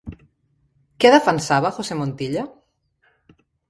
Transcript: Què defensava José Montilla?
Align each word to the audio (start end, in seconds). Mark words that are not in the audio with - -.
Què 1.05 1.13
defensava 1.17 1.73
José 1.79 2.01
Montilla? 2.03 2.51